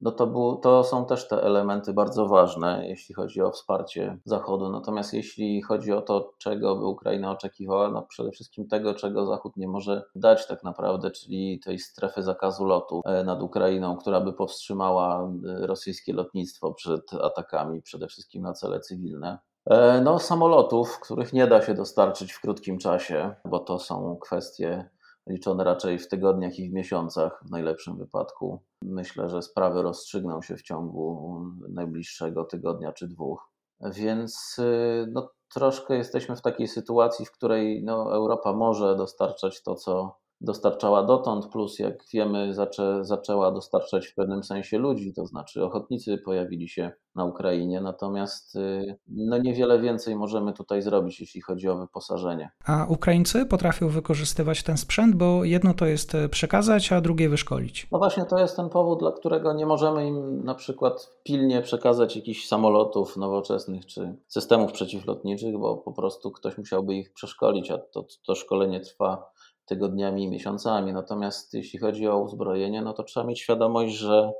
no 0.00 0.12
to, 0.12 0.26
był, 0.26 0.56
to 0.56 0.84
są 0.84 1.06
też 1.06 1.28
te 1.28 1.42
elementy 1.42 1.92
bardzo 1.92 2.26
ważne, 2.26 2.88
jeśli 2.88 3.14
chodzi 3.14 3.42
o 3.42 3.50
wsparcie 3.50 4.18
Zachodu. 4.24 4.70
Natomiast 4.70 5.14
jeśli 5.14 5.62
chodzi 5.62 5.92
o 5.92 6.02
to, 6.02 6.32
czego 6.38 6.76
by 6.76 6.86
Ukraina 6.86 7.30
oczekiwała, 7.30 7.90
no 7.90 8.02
przede 8.02 8.30
wszystkim 8.30 8.68
tego, 8.68 8.94
czego 8.94 9.26
Zachód 9.26 9.56
nie 9.56 9.68
może 9.68 10.02
dać 10.14 10.46
tak 10.46 10.64
naprawdę, 10.64 11.10
czyli 11.10 11.60
tej 11.64 11.78
strefy 11.78 12.22
zakazu 12.22 12.64
lotu 12.64 13.00
e, 13.04 13.24
nad 13.24 13.42
Ukrainą, 13.42 13.96
która 13.96 14.20
by 14.20 14.32
powstrzymała 14.32 15.22
e, 15.22 15.66
rosyjskie 15.66 16.12
lotnictwo 16.12 16.74
przed 16.74 17.14
atakami, 17.14 17.82
przede 17.82 18.06
wszystkim 18.06 18.42
na 18.42 18.52
cele 18.52 18.80
cywilne. 18.80 19.38
E, 19.70 20.00
no, 20.00 20.18
samolotów, 20.18 21.00
których 21.00 21.32
nie 21.32 21.46
da 21.46 21.62
się 21.62 21.74
dostarczyć 21.74 22.32
w 22.32 22.40
krótkim 22.40 22.78
czasie, 22.78 23.34
bo 23.44 23.58
to 23.58 23.78
są 23.78 24.16
kwestie 24.20 24.90
liczone 25.26 25.64
raczej 25.64 25.98
w 25.98 26.08
tygodniach 26.08 26.58
i 26.58 26.70
w 26.70 26.72
miesiącach 26.72 27.42
w 27.46 27.50
najlepszym 27.50 27.96
wypadku. 27.96 28.62
Myślę, 28.82 29.28
że 29.28 29.42
sprawy 29.42 29.82
rozstrzygną 29.82 30.42
się 30.42 30.56
w 30.56 30.62
ciągu 30.62 31.40
najbliższego 31.68 32.44
tygodnia 32.44 32.92
czy 32.92 33.08
dwóch. 33.08 33.50
Więc 33.80 34.56
y, 34.58 35.06
no, 35.12 35.30
troszkę 35.54 35.96
jesteśmy 35.96 36.36
w 36.36 36.42
takiej 36.42 36.68
sytuacji, 36.68 37.26
w 37.26 37.32
której 37.32 37.84
no, 37.84 38.14
Europa 38.14 38.52
może 38.52 38.96
dostarczać 38.96 39.62
to, 39.62 39.74
co 39.74 40.16
dostarczała 40.40 41.02
dotąd, 41.02 41.46
plus 41.46 41.78
jak 41.78 42.04
wiemy, 42.12 42.54
zaczę, 42.54 43.04
zaczęła 43.04 43.52
dostarczać 43.52 44.06
w 44.06 44.14
pewnym 44.14 44.44
sensie 44.44 44.78
ludzi, 44.78 45.12
to 45.12 45.26
znaczy 45.26 45.64
ochotnicy 45.64 46.18
pojawili 46.18 46.68
się 46.68 46.92
na 47.14 47.24
Ukrainie, 47.24 47.80
natomiast 47.80 48.56
y, 48.56 48.98
no 49.08 49.38
niewiele 49.38 49.80
więcej 49.80 50.16
możemy 50.16 50.52
tutaj 50.52 50.82
zrobić, 50.82 51.20
jeśli 51.20 51.40
chodzi 51.40 51.68
o 51.68 51.76
wyposażenie. 51.76 52.50
A 52.64 52.86
Ukraińcy 52.88 53.46
potrafią 53.46 53.88
wykorzystywać 53.88 54.62
ten 54.62 54.76
sprzęt, 54.76 55.14
bo 55.14 55.44
jedno 55.44 55.74
to 55.74 55.86
jest 55.86 56.14
e, 56.14 56.28
przekazać, 56.28 56.92
a 56.92 57.00
drugie 57.00 57.28
wyszkolić. 57.28 57.88
No 57.92 57.98
właśnie 57.98 58.24
to 58.24 58.38
jest 58.38 58.56
ten 58.56 58.68
powód, 58.68 58.98
dla 58.98 59.12
którego 59.12 59.52
nie 59.52 59.66
możemy 59.66 60.06
im 60.06 60.44
na 60.44 60.54
przykład 60.54 61.10
pilnie 61.22 61.62
przekazać 61.62 62.16
jakichś 62.16 62.46
samolotów 62.46 63.16
nowoczesnych 63.16 63.86
czy 63.86 64.14
systemów 64.28 64.72
przeciwlotniczych, 64.72 65.58
bo 65.58 65.76
po 65.76 65.92
prostu 65.92 66.30
ktoś 66.30 66.58
musiałby 66.58 66.94
ich 66.94 67.12
przeszkolić, 67.12 67.70
a 67.70 67.78
to, 67.78 68.06
to 68.26 68.34
szkolenie 68.34 68.80
trwa 68.80 69.30
tygodniami 69.70 70.24
i 70.24 70.28
miesiącami. 70.28 70.92
Natomiast 70.92 71.54
jeśli 71.54 71.78
chodzi 71.78 72.08
o 72.08 72.18
uzbrojenie, 72.18 72.82
no 72.82 72.92
to 72.92 73.02
trzeba 73.02 73.26
mieć 73.26 73.40
świadomość, 73.40 73.94
że 73.94 74.32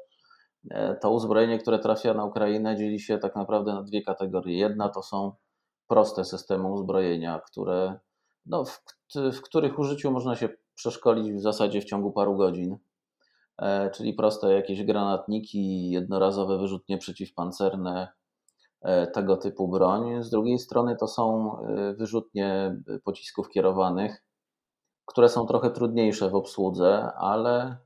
e, 0.71 0.97
to 0.97 1.11
uzbrojenie, 1.11 1.59
które 1.59 1.79
trafia 1.79 2.15
na 2.15 2.25
Ukrainę, 2.25 2.77
dzieli 2.77 3.01
się 3.01 3.19
tak 3.19 3.37
naprawdę 3.37 3.73
na 3.73 3.83
dwie 3.83 4.03
kategorie. 4.03 4.59
Jedna 4.59 4.89
to 4.89 5.03
są 5.03 5.33
proste 5.87 6.25
systemy 6.25 6.73
uzbrojenia, 6.73 7.41
które, 7.47 7.99
no, 8.47 8.65
w, 8.65 8.83
w 9.33 9.41
których 9.43 9.79
użyciu 9.79 10.11
można 10.11 10.37
się 10.37 10.49
przeszkolić 10.75 11.33
w 11.33 11.41
zasadzie 11.41 11.81
w 11.81 11.85
ciągu 11.85 12.13
paru 12.13 12.37
godzin, 12.37 12.77
e, 13.59 13.91
czyli 13.91 14.15
proste 14.15 14.53
jakieś 14.55 14.85
granatniki, 14.85 15.91
jednorazowe 15.91 16.59
wyrzutnie 16.59 16.99
przeciwpancerne, 16.99 18.09
e, 18.83 19.07
tego 19.07 19.37
typu 19.37 19.69
broń. 19.69 20.23
Z 20.23 20.31
drugiej 20.31 20.59
strony 20.59 20.97
to 20.97 21.09
są 21.09 21.57
wyrzutnie 21.99 22.77
pocisków 23.05 23.49
kierowanych, 23.49 24.30
które 25.11 25.29
są 25.29 25.47
trochę 25.47 25.71
trudniejsze 25.71 26.31
w 26.31 26.35
obsłudze, 26.35 27.13
ale 27.17 27.77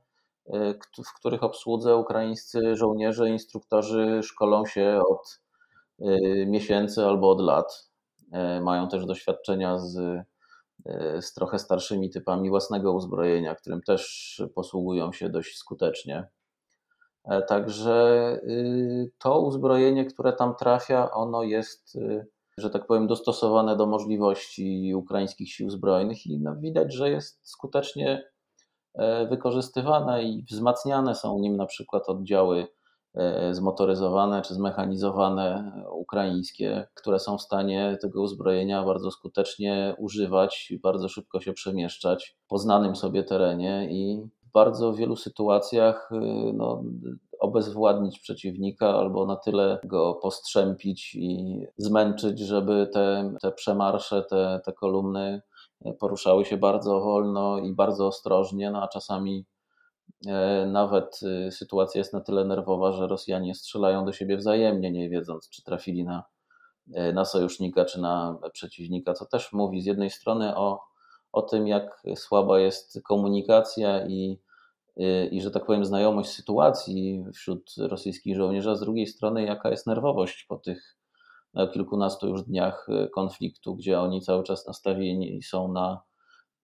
y, 0.47 0.79
w 1.07 1.13
których 1.19 1.43
obsłudze 1.43 1.95
ukraińscy 1.95 2.75
żołnierze, 2.75 3.29
instruktorzy 3.29 4.19
szkolą 4.23 4.65
się 4.65 5.01
od 5.09 5.41
y, 5.99 6.45
miesięcy 6.47 7.05
albo 7.05 7.31
od 7.31 7.41
lat. 7.41 7.89
Y, 8.57 8.61
mają 8.61 8.87
też 8.87 9.05
doświadczenia 9.05 9.79
z, 9.79 10.25
z 11.21 11.33
trochę 11.33 11.59
starszymi 11.59 12.09
typami 12.09 12.49
własnego 12.49 12.93
uzbrojenia, 12.93 13.55
którym 13.55 13.81
też 13.81 14.41
posługują 14.55 15.11
się 15.11 15.29
dość 15.29 15.57
skutecznie. 15.57 16.27
E, 17.23 17.41
także 17.41 18.39
to 19.17 19.41
uzbrojenie, 19.41 20.05
które 20.05 20.33
tam 20.33 20.55
trafia, 20.55 21.11
ono 21.11 21.43
jest 21.43 21.97
że 22.57 22.69
tak 22.69 22.87
powiem, 22.87 23.07
dostosowane 23.07 23.75
do 23.75 23.85
możliwości 23.85 24.93
ukraińskich 24.95 25.53
sił 25.53 25.69
zbrojnych 25.69 26.25
i 26.25 26.39
no, 26.39 26.55
widać, 26.55 26.93
że 26.93 27.09
jest 27.09 27.49
skutecznie 27.49 28.31
e, 28.93 29.27
wykorzystywane 29.27 30.23
i 30.23 30.43
wzmacniane 30.43 31.15
są 31.15 31.39
nim 31.39 31.57
na 31.57 31.65
przykład 31.65 32.09
oddziały 32.09 32.67
e, 33.13 33.53
zmotoryzowane 33.53 34.41
czy 34.41 34.53
zmechanizowane 34.53 35.71
ukraińskie, 35.91 36.87
które 36.93 37.19
są 37.19 37.37
w 37.37 37.41
stanie 37.41 37.97
tego 38.01 38.21
uzbrojenia 38.21 38.83
bardzo 38.83 39.11
skutecznie 39.11 39.95
używać, 39.97 40.73
bardzo 40.83 41.09
szybko 41.09 41.39
się 41.39 41.53
przemieszczać 41.53 42.37
po 42.47 42.57
znanym 42.57 42.95
sobie 42.95 43.23
terenie 43.23 43.87
i 43.91 44.21
w 44.43 44.51
bardzo 44.51 44.93
wielu 44.93 45.15
sytuacjach 45.15 46.09
e, 46.11 46.19
no, 46.53 46.83
obezwładnić 47.39 48.19
przeciwnika 48.19 48.89
albo 48.89 49.25
na 49.25 49.35
tyle 49.35 49.79
go 49.83 50.13
postrzępić 50.13 51.15
i 51.15 51.59
zmęczyć, 51.77 52.39
żeby 52.39 52.89
te, 52.93 53.33
te 53.41 53.51
przemarsze, 53.51 54.23
te, 54.23 54.61
te 54.65 54.73
kolumny 54.73 55.41
poruszały 55.99 56.45
się 56.45 56.57
bardzo 56.57 56.99
wolno 56.99 57.57
i 57.57 57.73
bardzo 57.73 58.07
ostrożnie, 58.07 58.71
no 58.71 58.83
a 58.83 58.87
czasami 58.87 59.45
e, 60.27 60.65
nawet 60.65 61.19
e, 61.47 61.51
sytuacja 61.51 61.99
jest 61.99 62.13
na 62.13 62.21
tyle 62.21 62.45
nerwowa, 62.45 62.91
że 62.91 63.07
Rosjanie 63.07 63.55
strzelają 63.55 64.05
do 64.05 64.13
siebie 64.13 64.37
wzajemnie, 64.37 64.91
nie 64.91 65.09
wiedząc, 65.09 65.49
czy 65.49 65.63
trafili 65.63 66.03
na, 66.03 66.23
e, 66.93 67.13
na 67.13 67.25
sojusznika, 67.25 67.85
czy 67.85 68.01
na 68.01 68.39
przeciwnika, 68.53 69.13
co 69.13 69.25
też 69.25 69.53
mówi 69.53 69.81
z 69.81 69.85
jednej 69.85 70.09
strony 70.09 70.55
o, 70.55 70.79
o 71.31 71.41
tym, 71.41 71.67
jak 71.67 72.01
słaba 72.15 72.59
jest 72.59 72.99
komunikacja 73.03 74.07
i 74.07 74.39
i, 75.31 75.41
że 75.41 75.51
tak 75.51 75.65
powiem, 75.65 75.85
znajomość 75.85 76.29
sytuacji 76.29 77.25
wśród 77.33 77.73
rosyjskich 77.77 78.35
żołnierzy, 78.35 78.69
a 78.69 78.75
z 78.75 78.79
drugiej 78.79 79.07
strony, 79.07 79.43
jaka 79.43 79.69
jest 79.69 79.87
nerwowość 79.87 80.45
po 80.49 80.57
tych 80.57 80.97
no, 81.55 81.67
kilkunastu 81.67 82.27
już 82.27 82.43
dniach 82.43 82.87
y, 82.89 83.09
konfliktu, 83.09 83.75
gdzie 83.75 83.99
oni 83.99 84.21
cały 84.21 84.43
czas 84.43 84.67
nastawieni 84.67 85.43
są 85.43 85.73
na, 85.73 86.01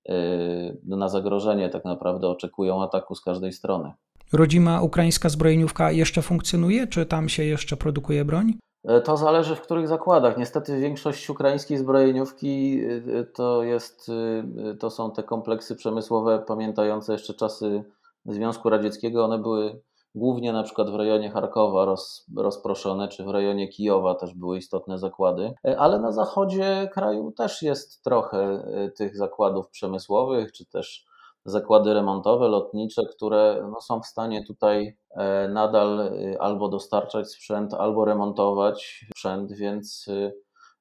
y, 0.09 0.77
na 0.83 1.09
zagrożenie, 1.09 1.69
tak 1.69 1.85
naprawdę 1.85 2.27
oczekują 2.27 2.83
ataku 2.83 3.15
z 3.15 3.21
każdej 3.21 3.53
strony. 3.53 3.93
Rodzima 4.33 4.81
ukraińska 4.81 5.29
zbrojeniówka 5.29 5.91
jeszcze 5.91 6.21
funkcjonuje, 6.21 6.87
czy 6.87 7.05
tam 7.05 7.29
się 7.29 7.43
jeszcze 7.43 7.77
produkuje 7.77 8.25
broń? 8.25 8.53
To 9.03 9.17
zależy 9.17 9.55
w 9.55 9.61
których 9.61 9.87
zakładach. 9.87 10.37
Niestety 10.37 10.79
większość 10.79 11.29
ukraińskiej 11.29 11.77
zbrojeniówki 11.77 12.81
to, 13.33 13.63
jest, 13.63 14.11
to 14.79 14.89
są 14.89 15.11
te 15.11 15.23
kompleksy 15.23 15.75
przemysłowe 15.75 16.43
pamiętające 16.47 17.13
jeszcze 17.13 17.33
czasy 17.33 17.83
Związku 18.25 18.69
Radzieckiego, 18.69 19.25
one 19.25 19.39
były 19.39 19.81
głównie 20.15 20.53
na 20.53 20.63
przykład 20.63 20.89
w 20.89 20.95
rejonie 20.95 21.29
Charkowa 21.29 21.85
roz, 21.85 22.25
rozproszone, 22.37 23.07
czy 23.07 23.23
w 23.23 23.29
rejonie 23.29 23.67
Kijowa 23.67 24.15
też 24.15 24.33
były 24.33 24.57
istotne 24.57 24.99
zakłady, 24.99 25.53
e, 25.67 25.79
ale 25.79 25.99
na 25.99 26.11
zachodzie 26.11 26.89
kraju 26.93 27.31
też 27.31 27.61
jest 27.61 28.03
trochę 28.03 28.39
e, 28.39 28.91
tych 28.91 29.17
zakładów 29.17 29.69
przemysłowych, 29.69 30.51
czy 30.51 30.65
też 30.65 31.05
zakłady 31.45 31.93
remontowe, 31.93 32.47
lotnicze, 32.47 33.01
które 33.05 33.67
no, 33.71 33.81
są 33.81 34.01
w 34.01 34.05
stanie 34.05 34.45
tutaj 34.45 34.97
e, 35.09 35.47
nadal 35.47 36.11
albo 36.39 36.69
dostarczać 36.69 37.31
sprzęt, 37.31 37.73
albo 37.73 38.05
remontować 38.05 39.05
sprzęt, 39.09 39.53
więc 39.53 40.05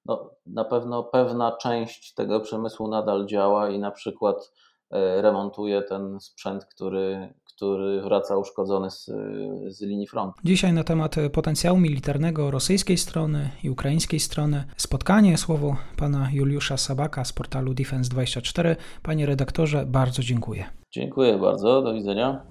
no, 0.07 0.31
na 0.47 0.65
pewno 0.65 1.05
pewna 1.05 1.57
część 1.57 2.15
tego 2.15 2.41
przemysłu 2.41 2.89
nadal 2.89 3.27
działa 3.27 3.71
i 3.71 3.79
na 3.79 3.91
przykład 3.91 4.53
remontuje 5.21 5.83
ten 5.83 6.21
sprzęt, 6.21 6.65
który, 6.65 7.35
który 7.45 8.03
wraca 8.03 8.37
uszkodzony 8.37 8.91
z, 8.91 9.11
z 9.69 9.81
linii 9.81 10.07
frontu. 10.07 10.41
Dzisiaj 10.45 10.73
na 10.73 10.85
temat 10.85 11.17
potencjału 11.33 11.79
militarnego 11.79 12.51
rosyjskiej 12.51 12.97
strony 12.97 13.51
i 13.63 13.71
ukraińskiej 13.71 14.21
strony 14.21 14.65
spotkanie, 14.77 15.39
słowo 15.39 15.77
pana 15.97 16.29
Juliusza 16.33 16.77
Sabaka 16.77 17.25
z 17.25 17.33
portalu 17.33 17.73
Defense24. 17.73 18.77
Panie 19.03 19.27
redaktorze, 19.27 19.87
bardzo 19.87 20.23
dziękuję. 20.23 20.65
Dziękuję 20.93 21.39
bardzo, 21.39 21.83
do 21.83 21.95
widzenia. 21.95 22.43